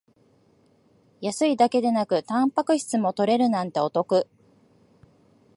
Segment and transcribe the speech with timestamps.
[1.21, 4.27] 安いだけでなくタンパク質も取れるなんてお得